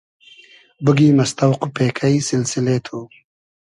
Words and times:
بوگیم 0.83 1.17
از 1.23 1.31
تۆق 1.37 1.59
و 1.65 1.67
پېکݷ 1.75 2.13
سیلسیلې 2.27 2.77
تو 2.85 2.99